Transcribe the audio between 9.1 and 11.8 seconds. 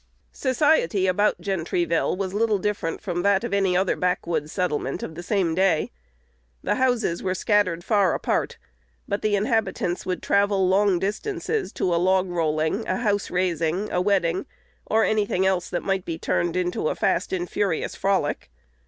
the inhabitants would travel long distances